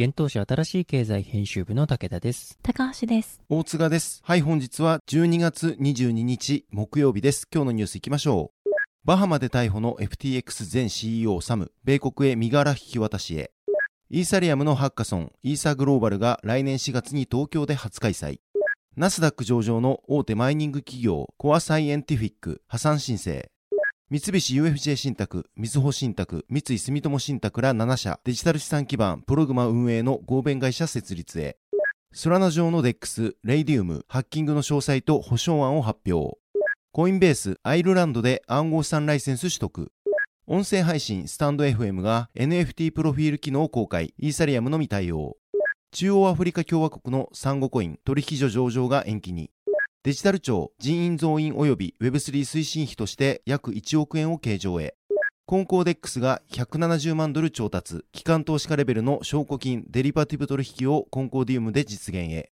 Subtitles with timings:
[0.00, 2.58] 現当社新しい経済編集部の武田です。
[2.62, 3.42] 高橋です。
[3.50, 4.22] 大塚です。
[4.24, 7.46] はい、本日は12月22日木曜日です。
[7.52, 8.70] 今日のニュース行きましょう。
[9.04, 13.50] バハマで逮捕の FTX 前 CEO サム、米国へ身柄引き渡しへ。
[14.08, 18.38] イーサリアムのハッカソン、イーサグローバルが来年4月に東京で初開催。
[18.96, 23.51] ナスダック上場の大手マイニング企業、コアサイエンティフィック、破産申請。
[24.12, 31.56] 三菱 UFJ 信託、みずほ信託、三井住友信託ら7社、デジタル資産基盤、プログマ運営の合弁会社設立へ。
[32.12, 36.36] ソラナ上の DEX、レイディウム、ハッキングの詳細と保証案を発表。
[36.92, 39.90] コインベース、アイルランドで暗号資産ライセンス取得。
[40.46, 45.38] 音声配信、スタンド FM が NFT プロフィール機能を公開、イーサリアムのみ対応。
[45.90, 49.50] 中央アフリカ共和国のサンゴコイン、取引所上場が延期に。
[50.04, 54.96] デジタル庁、人員増員及び Web3 推進費として約1億円を計上へ。
[55.46, 62.50] コンコーデックスが170万ドル調達、機関投資家レベルの証拠金、デリバティブ取引をコンコーディウムで実現へ。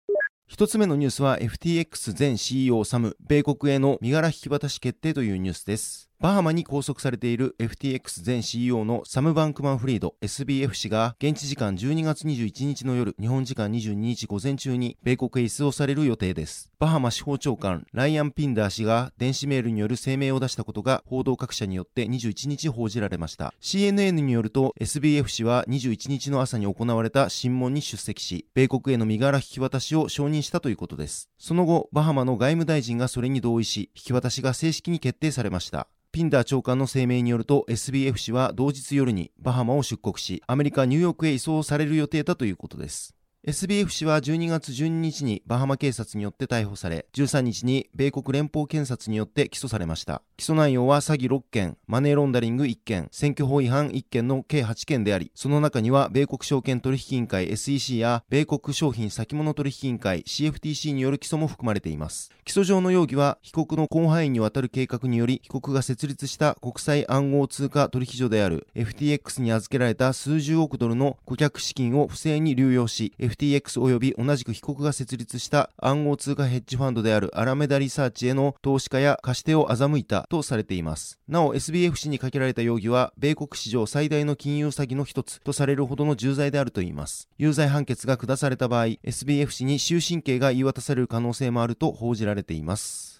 [0.49, 6.11] 一つ目のニュースは FTX 前 CEO サム、米国への身柄引き渡し決定というニュースです。
[6.19, 16.71] バハマに拘束されている FTX 前 CEO のサム・バンクマン・フリード SBF 氏が現地時間12月21日の夜、日本時間22日午前中に米国へ移送される予定です。
[16.79, 23.53] バハマ司法長官ライアン・ピンダー氏が電子メールによる声明を出したことが報道各社によって21日報じられました。
[23.61, 31.29] CNN によると SBF 氏は21日の朝に行われた審問に出席し、米国への身柄引き渡しを承認したということです。
[31.37, 35.89] その後、バハマの外務大臣がそれに同意し、引き渡しが正式に決定されました。
[36.17, 43.15] ピンダー長官の声明によると SBF 氏は同日夜にバハマを出国し、アメリカ・ニューヨークへ移送される予定だということです。
[43.47, 50.23] SBF 氏は12月12日にバハマ警察によって逮捕され、13日に米国連邦検察によって起訴されました。
[50.37, 62.31] 起訴内容は詐欺6件、マネーロンダリング1件、選挙法違反1件の計8件であり、その中には米国証券取引委員会 SEC や米国商品先物取引委員会 CFTC による起訴も含まれています。
[62.45, 81.19] 起訴上の容疑は、被告の広範囲にわたる計画により、被告が設立した国際暗号通貨取引所である FTX に預けられた数十億ドルの顧客資金を不正に流用し、FTX 及び同じく被告が設立した暗号通貨ヘッジファンドであるアラメダリサーチへの投資家や貸し手を欺いたとされています。
[81.29, 87.29] なお SBF 氏にかけられた容疑は、米国史上最大の金融詐欺の一つとされるほどの重罪であるといいます。
[87.39, 93.16] 有罪判決が下された場合、SBF 氏に終身刑が言い渡される可能性もあると報じられています。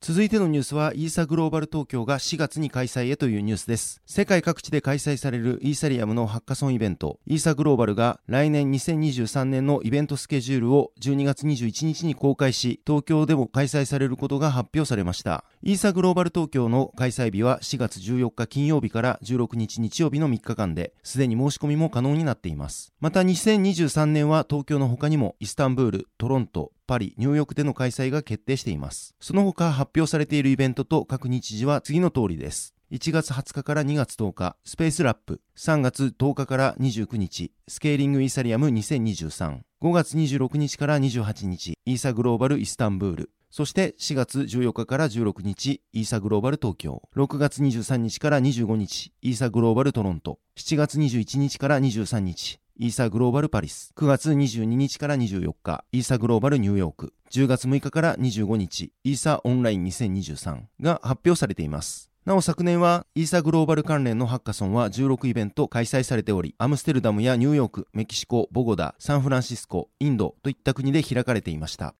[0.00, 4.02] 続いてのニュースはイーサグローバル東京が4月に開催へというニュースです。
[4.06, 15.44] 世界各地で開催されるイーサリアムのハッカソンイベント、イーサグローバルが来年2023年のイベントスケジュールを12月21日に公開し、東京でも開催されることが発表されました。
[15.62, 22.92] イーサグローバル東京の開催日は4月14日金曜日から16日日曜日の3日間で、すでに申し込みも可能になっています。
[23.00, 29.14] また2023年は東京の他にもイスタンブール、トロント、パリ、ニューヨークでの開催が決定しています。
[29.20, 32.74] その他発表されているイベントと各日時は次の通りです。
[32.92, 35.40] 1月20日から2月10日、スペースラップ。
[35.56, 39.58] 3月10日から29日、スケーリングイーサリアム2023。
[39.82, 43.30] 5月26日から28日、イーサグローバルイスタンブール。
[43.50, 47.02] そして4月14日から16日、イーサグローバル東京。
[47.16, 50.38] 6月23日から25日、イーサグローバルトロント。
[50.56, 53.94] 7月21日から23日、イーサグローバルパリス。
[53.96, 57.14] 9月22日から24日、イーサグローバルニューヨーク。
[57.30, 62.10] 10月6日から25日、イーサオンライン2023が発表されています。
[62.26, 71.94] なお昨年はイーサグローバル関連のハッカソンは16イベント開催されており、アムステルダムやニューヨーク、メキシコ、ボゴダ、サンフランシスコ、インドといった国で開かれていました。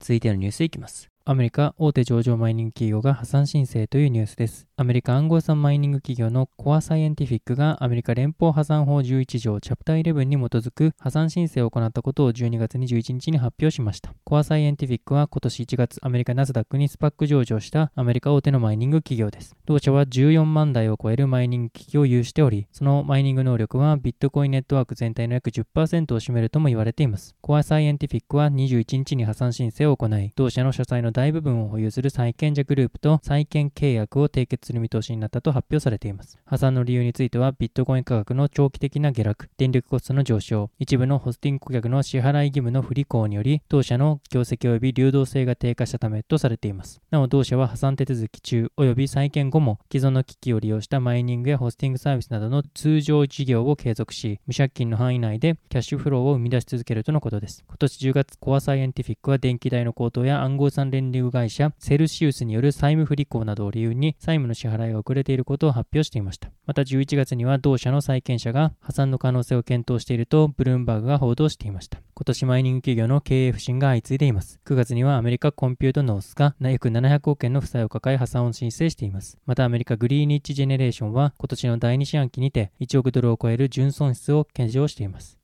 [0.00, 1.08] 続いてのニュースいきます。
[1.30, 4.66] アメリカ大手上場マイニング企業が破産申請というニュースです。
[4.78, 14.14] アメリカ暗号資産マイニング企業のコアサイエンティフィックがアメリカ連邦破産法11条チャプター11に基づく破産申請を行ったことを12月21日に発表しました。
[14.24, 19.54] コアサイエンティフィックは今年1月アメリカナスダックにスパック上場したアメリカ大手のマイニング企業です。
[19.66, 27.34] 同社は14万台を超えるマイニング機器を有しており、そのマイニング能力はビットコインネットワーク全体の約10%を占めるとも言われています。
[27.42, 36.38] コアサイエンティフィックは21日に破産申請を行い、同社の社債の大部分を保有する債権者グループと債権契約を締結する見通しになったと発表されています。
[36.44, 47.00] 破産の理由については、ビットコイン価格の長期的な下落、電力コストの上昇、一部のホスティング顧客の支払い義務の不履行により、当社の業績及び流動性が低下したためとされています。
[47.10, 57.64] なお、同社は破産手続き中及び債権後も、既存の機器を利用したマイニングやホスティングサービスなどの通常事業を継続し、無借金の範囲内でキャッシュフローを生み出し続けるとのことです。
[57.66, 66.50] 今年10月、コアサイエンティフィックは電気代の高騰や暗号産連流会社セルシウスによる債務不履行などを理由に債務の支払いが遅れていることを発表していました。
[66.66, 72.00] また11月には同社の債権者が破産の可能性を検討しているとブルームバーグが報道していました。
[72.14, 74.60] 今年マイニング企業の経営不振が相次いでいます。
[74.64, 79.38] 9月にはアメリカコンピュートノースが約700億円の負債を抱え破産を申請しています。
[79.46, 85.38] またアメリカグリーニッチジェネレーションは今年の第2四半期にて1億ドルを超える純損失を計上しています。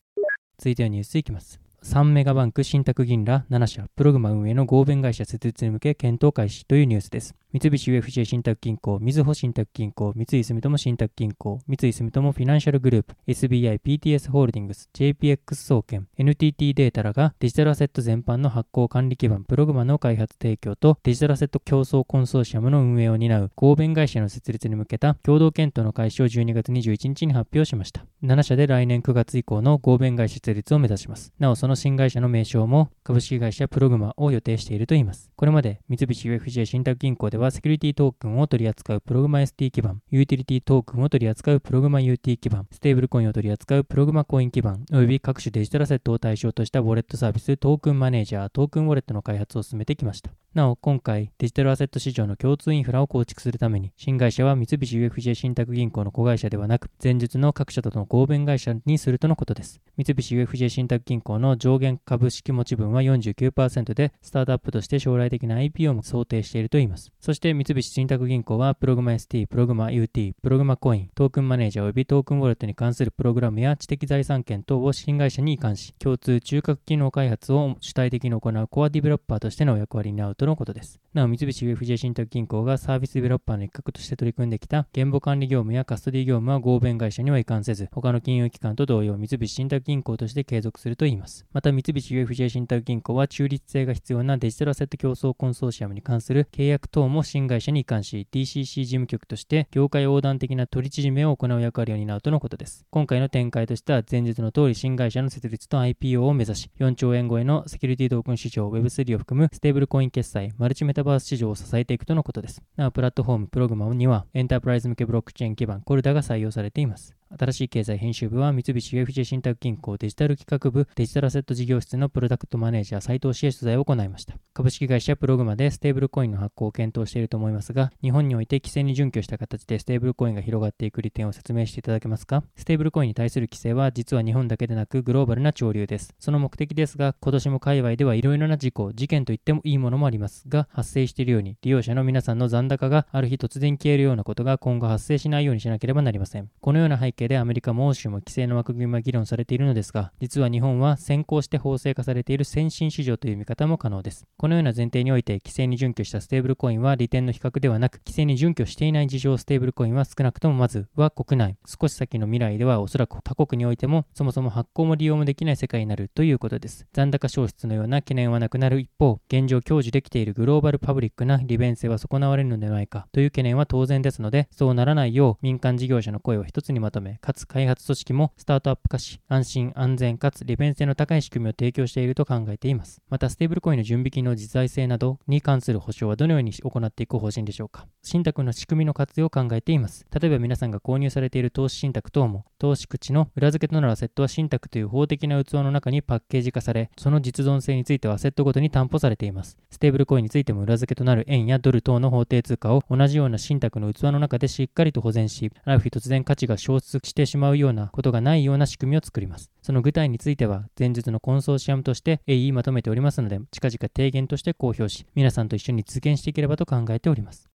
[0.59, 1.64] 続いてはニュースいきます。
[1.85, 7.35] 3メガバンク信託銀ら7社、プログマ運営の合弁会社設立に向け検討開始というニュースです。
[7.53, 28.07] 三菱 UFJ 信託銀行、みずほ信託銀行、三井住友信託銀行、三井住友フィナンシャルグループ、SBI、PTS ホールディングス、JPX 総研、NTT データらがデジタルアセット全般の発行管理基盤プログマの開発提供とデジタルアセット競争コンソーシアムの運営を担う合弁会社の設立に向けた共同検討の開始を12月21日に発表しました。
[28.25, 31.33] 7社で来年9月以降の合弁会社設立を目指します。
[31.39, 35.31] なお、その新会社の名称も株式会社プログマを予定しているといいます。
[35.37, 50.31] これまで三菱 UFJ 信託銀行ではセキュリティトークンを取り扱うプログマ ST 基盤、ユーティリティトークンを取り扱うプログマ UT 基盤、ステーブルコインを取り扱うプログマコイン基盤、及び各種デジタルアセットを対象としたウォレットサービス、トークンマネージャー、トークンウォレットの開発を進めてきました。
[50.55, 59.81] なお、今回、デジタルアセット市場の共通インフラを構築するために、新会社は三菱 UFJ 信託銀行の子会社ではなく、前述の各社との合弁会社にするとのことです。
[59.97, 67.11] 三菱 UFJ 信託銀行の上限株式持ち分は49%で、スタートアップとして将来的な IPO も想定しているといいます。
[67.19, 81.01] そして三菱信託銀行は、プログマ ST、プログマ UT、プログマコイン、トークンマネージャー及びトークンウォレットに関するプログラムや知的財産権等を新会社に移管し、共通中核機能開発を主体的に行うコアディベロッパーとしての役割になるととのことです。
[81.15, 91.47] なお、三菱 UFJ 信託銀行がサービスデベロッパーの一角として取り組んできた現場管理業務やカストディ業務は合弁会社には移管せず、他の金融機関と同様、三菱信託銀行として継続するといいます。
[91.55, 102.85] また、三菱 UFJ 信託銀行は中立性が必要なデジタルアセット競争コンソーシアムに関する契約等も新会社に移管し、DCC 事務局として業界横断的な取り縮めを行う役割を担うとのことです。
[102.91, 112.63] 今回の展開としては、前日の通り新会社の設立と IPO を目指し、4兆円超えのセキュリティトークン市場 Web3 を含むステーブルコイン決済、マルチメタバース市場を支えていくとのことです。
[112.77, 117.17] なお、プラットフォームプログマには、エンタープライズ向けブロックチェーン基盤 Corda が採用されています。
[117.39, 124.35] 新しい経済編集部は三菱 UFJ 信託銀行デジタル企画部デジタルアセット事業室のプロダクトマネージャー斉藤氏へ取材を行いました。
[124.53, 132.45] 株式会社プログマでステーブルコインの発行を検討していると思いますが、日本において規制に準拠した形でステーブルコインが広がっていく利点を説明していただけますか？
[132.57, 136.15] ステーブルコインに対する規制は実は日本だけでなくグローバルな潮流です。
[136.21, 146.49] その目的ですが、今年も界隈ではいろいろな事故、事件といってもいいものもありますが、発生しているように利用者の皆さんの残高がある日突然消えるようなことが今後発生しないようにしなければなりません。
[146.61, 154.27] このような背景でアメリカも欧州も規制の枠組みは議論されているのですが、実は日本は先行して法制化されている先進市場という見方も可能です。
[154.37, 166.87] このような前提において、規制に準拠したステーブルコインは利点の比較ではなく、規制に準拠していない自称ステーブルコインは少なくともまずは国内、少し先の未来ではおそらく他国においても、そもそも発行も利用もできない世界になるということです。
[166.93, 183.03] 残高消失のような懸念はなくなる一方、現状享受できているグローバルパブリックな利便性は損なわれるのではないかという懸念は当然ですので、そうならないよう民間事業者の声を一つにまとめ、かつ開発組織もスタートアップ化し、安心安全かつ利便性の高い仕組みを提供していると考えています。
[183.09, 187.87] また、ステーブルコインの準備金の実在性などに関する保証はどのように行っていく方針でしょうか。
[188.03, 190.07] 信託の仕組みの活用を考えています。
[190.19, 199.59] 例えば皆さんが購入されている投資信託等も、と敷地の裏付けとなるアセットは信託という法的な器の中にパッケージ化され、その実存性についてはアセットごとに担保されています。
[199.71, 209.51] ステーブルコインについても裏付けとなる円やドル等の法定通貨を同じような信託の器の中でしっかりと保全し、ある日突然価値が消失してしまうようなことがないような仕組みを作ります。
[209.61, 217.54] その具体については、前述のコンソーシアムとして鋭意まとめておりますので、近々提言として公表し、皆さんと一緒に実現していければと考えております。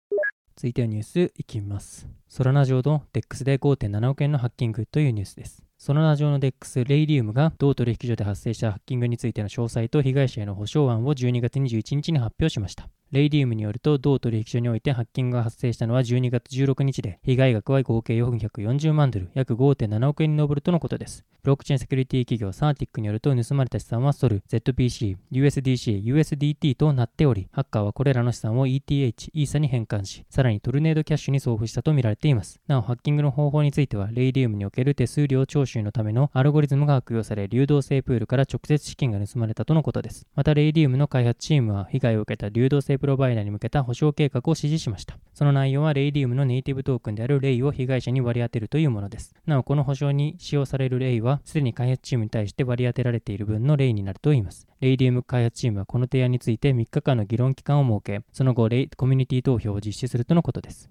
[0.58, 2.08] 続いてはニュースいきます。
[2.26, 5.62] ソラナ上の DEX で5.7億円のハッキングというニュースです。
[5.78, 12.88] ソラナ上の DEX レイリウムが同取引所で発生したハッキングについての詳細と被害者への補償案を12月21日に発表しました。
[13.10, 21.24] レイディウムによると、同取引所においてハッキングが発生したのは12月16日で、被害額は合計440万ドル、約5.7億円に上るとのことです。
[21.42, 32.60] ブロックチェーンセキュリティ企業 CertiKによると、盗まれた資産はソル、ZPC、USDC、USDT となっており、ハッカーはこれらの資産を ETH、イーサに変換し、さらに Tornado Cash に送付したとみられています。
[32.66, 40.26] なお、ハッキングの方法については、レイディウムにおける手数料徴収のためのアルゴリズムが悪用され、流動性プールから直接資金が盗まれたとのことです。
[40.34, 45.18] また、レイディウムの開発チームは、被害を受けた流動性プロバイダーに向けた補償計画を提示しました。
[45.34, 49.34] その内容はレイディウムのネイティブトークンであるレイを被害者に割り当てるというものです。
[49.46, 54.66] なお、この補償に使用されるレイは、すでに開発チームに対して割り当てられている分のレイになると言います。
[54.80, 60.88] レイディウム開発チームはこの提案について3日間の議論期間を設け、その後、レイコミュニティ投票を実施するとのことです。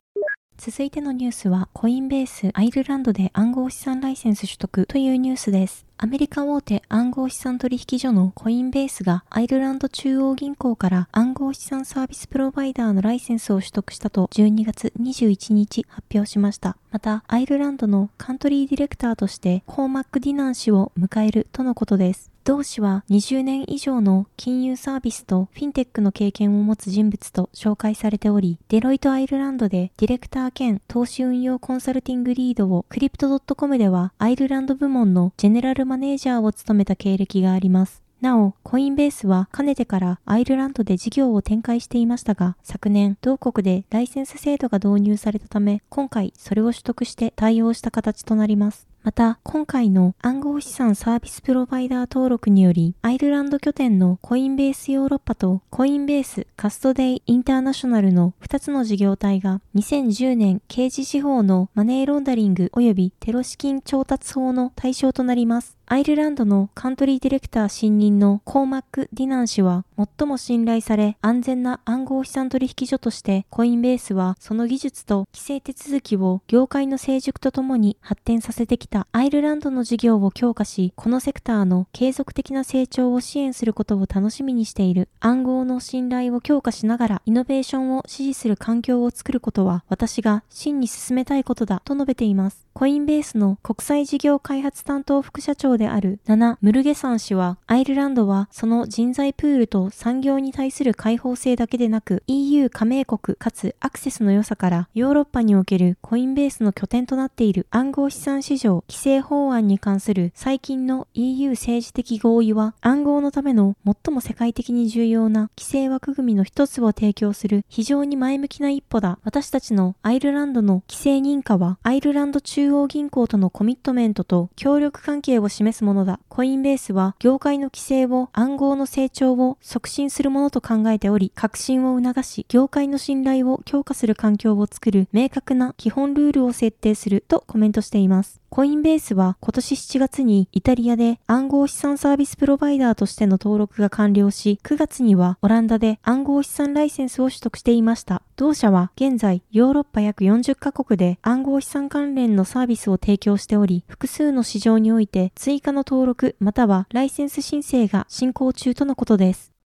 [0.58, 5.86] 続いてのニュースは、コインベースアイルランドで暗号資産ライセンス取得というニュースです。
[5.98, 16.76] アメリカ大手暗号資産取引所のコインベースがアイルランド中央銀行から暗号資産サービスプロバイダーのライセンスを取得したと12月21日発表しました。
[16.92, 22.32] また、アイルランドのカントリーディレクターとしてコーマック・ディナン氏を迎えるとのことです。
[22.48, 38.07] 同氏は20年以上の金融サービスとフィンテックの経験を持つ人物と紹介されており、デロイトアイルランドでディレクター兼投資運用コンサルティングリードをクリプト .com ではアイルランド部門のジェネラルマネージャーを務めた経歴があります。
[38.22, 48.88] なお、コインベースはかねてからアイルランドで事業を展開していましたが、昨年、同国でライセンス制度が導入されたため、今回それを取得して対応した形となります。
[49.04, 65.77] また、今回の暗号資産サービスプロバイダー登録により、アイルランド拠点のコインベースヨーロッパとコインベースカストデイインターナショナルの2つの事業体が2010年刑事司法のマネーロンダリング及びテロ資金調達法の対象となります。
[65.90, 85.08] アイルランドのカントリーディレクター新任のコーマック・ディナン氏は、最も信頼され安全な暗号資産取引所として、コインベースはその技術と規制手続きを業界の成熟とともに発展させてきたアイルランドの事業を強化し、このセクターの継続的な成長を支援することを楽しみにしている。
[85.22, 92.67] 暗号の信頼を強化しながら、イノベーションを支持する環境を作ることは、私が真に進めたいことだと述べています。
[92.78, 119.18] コインベースの国際事業開発担当副社長であるナナ・ムルゲサン氏は、アイルランドはその人材プールと産業に対する開放性だけでなく、EU 加盟国かつアクセスの良さからヨーロッパにおけるコインベースの拠点となっている暗号資産市場規制法案に関する最近の EU 政治的合意は、暗号のための最も世界的に重要な規制枠組みの一つを提供する非常に前向きな一歩だ。
[119.24, 126.20] 私たちのアイルランドの規制認可は、アイルランド中中央銀行とのコミットメントと協力関係を示すものだ。
[126.28, 138.42] コインベースは業界の規制を暗号の成長を促進するものと考えており、革新を促し、業界の信頼を強化する環境を作る明確な基本ルールを設定するとコメントしています。
[138.50, 148.24] コインベースは今年7月にイタリアで暗号資産サービスプロバイダーとしての登録が完了し、9月にはオランダで暗号資産ライセンスを取得していました。
[148.36, 159.57] 同社は現在ヨーロッパ約40カ国で暗号資産関連のサービスを提供しており、複数の市場において追加の登録またはライセンス申請が進行中とのことです。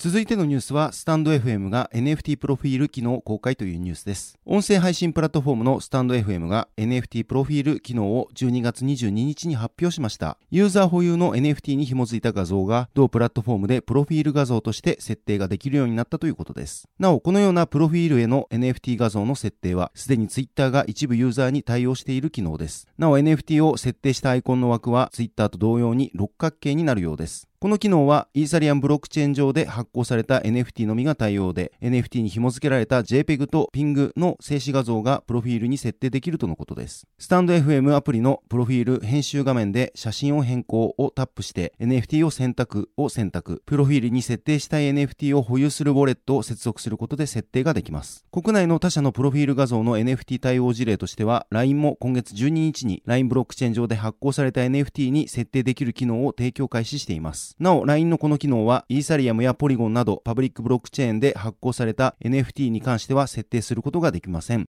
[0.00, 4.38] 続いてのニュースは、スタンド FM が NFT プロフィール機能公開というニュースです。
[4.46, 10.38] 音声配信プラットフォームのスタンド FM が NFT プロフィール機能を12月22日に発表しました。
[10.52, 16.88] ユーザー保有の NFT に紐づいた画像が、同プラットフォームでプロフィール画像として設定ができるようになったということです。
[17.00, 22.86] なお、このようなプロフィールへの NFT 画像の設定は、すでに Twitter が一部ユーザーに対応している機能です。
[22.98, 27.47] なお、NFT を設定したアイコンの枠は Twitter と同様に六角形になるようです。
[27.60, 37.08] この機能はイーサリアンブロックチェーン上で発行された NFT のみが対応で、NFT に紐付けられた JPEG と PING の静止画像がプロフィールに設定できるとのことです。
[37.18, 48.24] スタンド FM アプリのプロフィール編集画面で写真を変更をタップして NFT を選択を選択、プロフィールに設定したい NFT を保有するウォレットを接続することで設定ができます。
[48.30, 57.47] 国内の他社のプロフィール画像の NFT 対応事例としては、LINE も今月12日に LINE ブロックチェーン上で発行された NFT に設定できる機能を提供開始しています。
[57.58, 64.66] なお、LINE のこの機能は、イーサリアムやポリゴンなどパブリックブロックチェーンで発行された NFT に関しては設定することができません。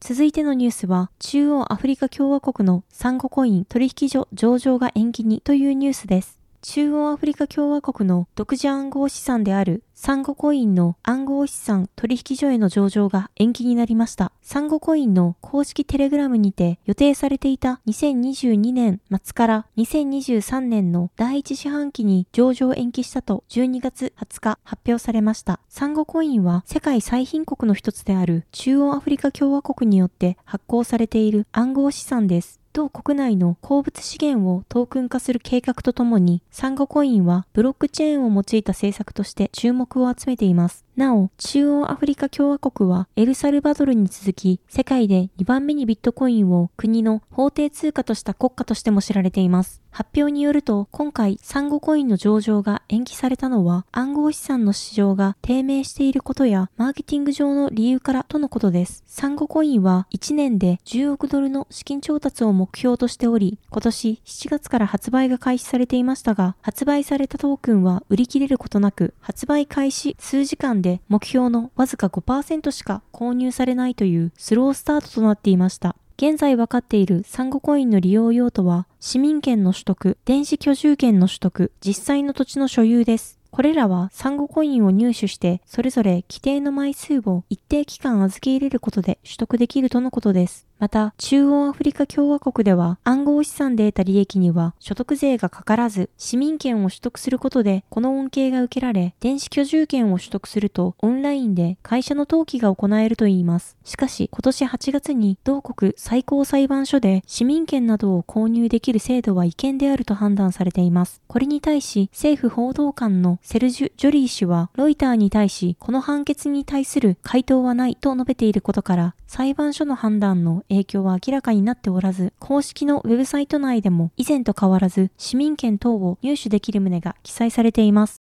[0.00, 6.38] 続いてのニュースは、中央アフリカ共和国のサンゴコイン取引所上場が延期にというニュースです。
[6.62, 14.30] 中央アフリカ共和国の独自暗号資産であるサンゴコインの暗号資産取引所への上場が延期になりました。
[14.42, 25.60] サンゴコインの公式テレグラムにて予定されていた2022年末から2023年の第一四半期に上場延期したと12月20日発表されました。
[25.68, 32.60] サンゴコインは世界最貧国の一つである中央アフリカ共和国によって発行されている暗号資産です。
[32.76, 40.85] 同国内の鉱物資源をトークン化する計画とともに、サンゴコインはブロックチェーンを用いた政策として注目を集めています。
[40.96, 49.82] なお、中央アフリカ共和国はエルサルバドルに続き、世界で2番目にビットコインを国の法定通貨とした国家としても知られています。
[49.90, 59.04] 発表によると、今回サンゴコインの上場が延期されたのは、暗号資産の市場が低迷していることや、マーケティング上の理由からとのことです。
[59.06, 75.96] サンゴコインは1年で10億ドルの資金調達を目標としており、今年7月から発売が開始されていましたが、発売されたトークンは売り切れることなく、発売開始数時間でで目標のわずか5%しか購入されないというスロースタートとなっていました。
[76.16, 83.38] 現在分かっているサンゴコインの利用用途は、市民権の取得、電子居住権の取得、実際の土地の所有です。
[83.50, 90.65] これらはサンゴコインを入手して、それぞれ規定の枚数を一定期間預け入れることで取得できるとのことです。
[90.78, 103.76] また、中央アフリカ共和国では暗号資産で得た利益には所得税がかからず、市民権を取得することでこの恩恵が受けられ、電子居住権を取得するとオンラインで会社の登記が行えるといいます。
[103.84, 111.22] しかし、今年8月に同国最高裁判所で市民権などを購入できる制度は違憲であると判断されています。
[111.26, 128.22] これに対し、政府報道官のセルジュ・ジョリー氏は、ロイターに対し、この判決に対する回答はないと述べていることから、裁判所の判断の影響は明らかになっておらず、公式のウェブサイト内でも以前と変わらず市民権等を入手できる旨が記載されています。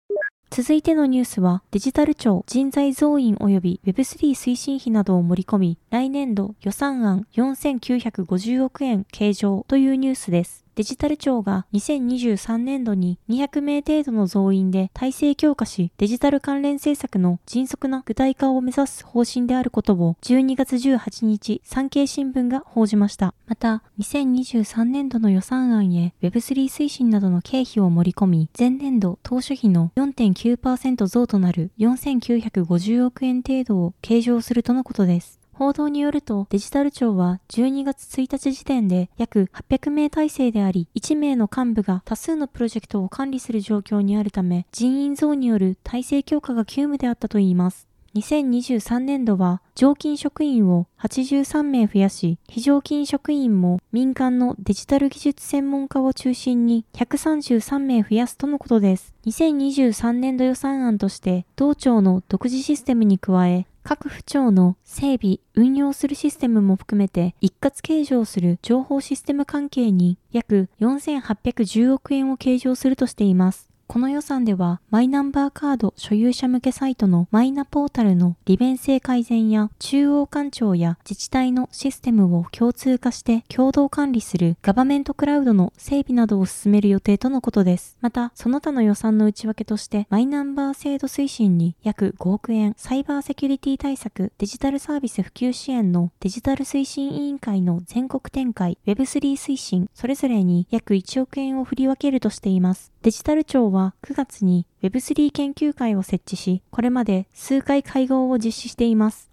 [0.50, 10.61] 続いてのニュースは、デジタル庁人材増員及び Web3 推進費などを盛り込み、来年度予算案4950億円計上というニュースです。
[10.74, 23.34] デジタル庁が2023年度に200名程度の増員で体制強化し、デジタル関連政策の迅速な具体化を目指す方針であることを12月18日、産経新聞が報じました。
[23.46, 35.41] また、2023年度の予算案へ Web3 推進などの経費を盛り込み、前年度当初費の4.9%増となる4950億円程度を計上するとのことです。
[35.54, 47.86] 報道によるとデジタル庁は12月1日時点で約800名体制であり、1名の幹部が多数のプロジェクトを管理する状況にあるため、人員増による体制強化が急務であったといいます。
[48.14, 59.14] 2023年度は常勤職員を83名増やし、非常勤職員も民間のデジタル技術専門家を中心に133名増やすとのことです。
[59.26, 73.71] 2023年度予算案として、同庁の独自システムに加え、各府庁の整備、運用するシステムも含めて一括計上する情報システム関係に約4810億円を計上するとしています。
[73.92, 87.98] この予算では、マイナンバーカード所有者向けサイトのマイナポータルの利便性改善や中央官庁や自治体のシステムを共通化して共同管理するガバメントクラウドの整備などを進める予定とのことです。
[88.00, 102.90] また、その他の予算の内訳としてマイナンバー制度推進に約5億円、サイバーセキュリティ対策、デジタルサービス普及支援のデジタル推進委員会の全国展開、Web3 推進、それぞれに約1億円を振り分けるとしています。
[103.02, 109.30] デジタル庁は9月に Web3 研究会を設置し、これまで数回会合を実施しています。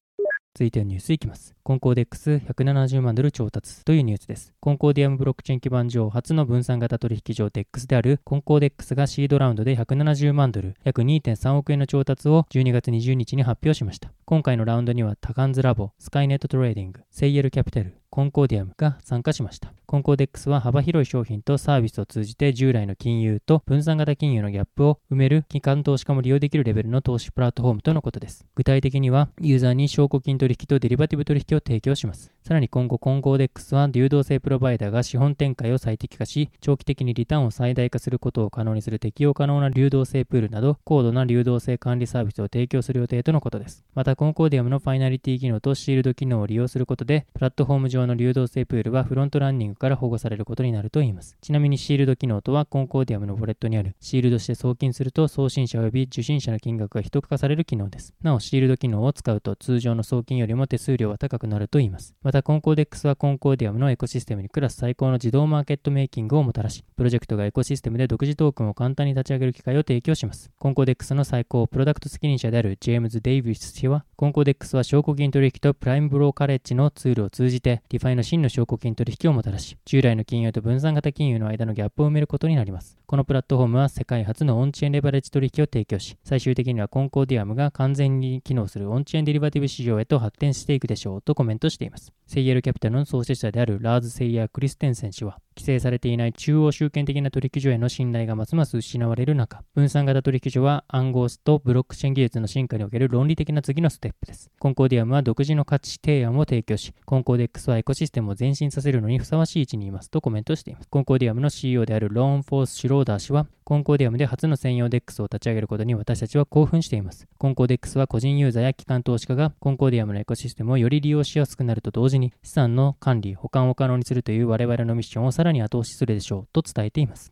[0.56, 1.59] 続いてのニュースいきます。
[1.70, 4.56] コンコーデックス170万ドル調達というニュースです。
[4.60, 14.12] コンコーディアムブロックチェーン基盤上初の分散型取引所 DEX であるコンコーデックスがシードラウンドで170万ドル、約2.3億円の調達を12月20日に発表しました。
[14.26, 19.72] 今回のラウンドにはタカンズラボ、スカイネットトレーディング、セイエルキャピタル、コンコーディアムが参加しました。
[19.86, 28.46] コンコーデックスは幅広い商品とサービスを通じて従来の金融と分散型金融のギャップを埋める機関投資家も利用できるレベルの投資プラットフォームとのことです。
[28.56, 32.32] 具体的には、ユーザーに証拠金取引とデリバティブ取引をを提供します。
[32.50, 43.84] さらに今後、コンコーデックスは流動性プロバイダーが資本展開を最適化し、長期的にリターンを最大化することを可能にする適用可能な流動性プールなど、高度な流動性管理サービスを提供する予定とのことです。
[43.94, 51.38] また、コンコーディアムのファイナリティ機能とシールド機能を利用することで、プラットフォーム上の流動性プールはフロントランニングから保護されることになるといいます。
[51.42, 58.16] ちなみにシールド機能とは、コンコーディアムのウォレットにあるシールドして送金すると送信者及び受信者の金額が秘匿化される機能です。
[58.24, 62.16] なお、シールド機能を使うと通常の送金よりも手数料は高くなるといいます。
[62.22, 70.52] また、コンコーデックスはコンコーディアムのエコシステムにクラス最高の自動マーケットメイキングをもたらし、プロジェクトがエコシステムで独自トークンを簡単に立ち上げる機会を提供します。
[70.58, 82.98] コンコーデックスの最高プロダクト責任者であるジェームズ・デイビス氏は、コンコーデックスは証拠金取引とプライムブローカレッジのツールを通じて、 DeFi の真の証拠金取引をもたらし、従来の金融と分散型金融の間のギャップを埋めることになります。
[83.06, 92.12] このプラットフォームは世界初のオンチェーンレバレッジ取引を提供し、最終的にはコンコーディアムが完全に機能するオンチェーンデリバティブ市場へと発展していくでしょうとコメントしています。
[92.26, 104.50] セイエルキャピタルの創設者であるラーズ・セイヤー・クリステンセン氏は、規制されていない中央集権的な取引所への信頼がますます失われる中、分散型取引所は暗号とブロックチェーン技術の進化における論理的な次のステップです。
[104.58, 110.88] コンコーディアムは独自の価値提案を提供し、コンコーデックスはエコシステムを前進させるのにふさわしい位置にいますとコメントしています。
[110.90, 117.28] コンコーディアムの CEO であるローン・フォース・シュローダー氏は、コンコーディアムで初の専用 DEX を立ち上げることに私たちは興奮しています。
[117.38, 127.32] コンコーデックスは個人ユーザーや機関投資家がコンコーディアムのエコシステムをより利用しやすくなると同時に資産の管理、保管を可能にするという我々のミッションをさらに後押しするでしょうと伝えています。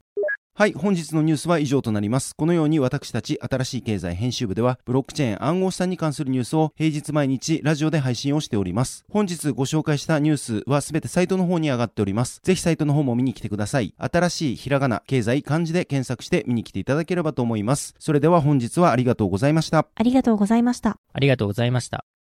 [0.53, 2.33] はい、本日のニュースは以上となります。
[2.35, 9.05] このように私たち新しい経済編集部では、ブロックチェーン暗号資産に関するニュースを平日毎日ラジオで配信をしております。
[9.07, 12.39] 本日ご紹介したニュースはすべてサイトの方に上がっております。
[12.41, 13.93] ぜひサイトの方も見に来てください。
[13.99, 17.93] 新しいひらがな、経済、漢字で検索して見に来ていただければと思います。
[17.99, 19.85] それでは本日はありがとうございました。
[19.93, 20.97] ありがとうございました。
[21.13, 22.16] ありがとうございました。